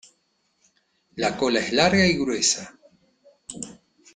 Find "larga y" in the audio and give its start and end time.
1.73-2.17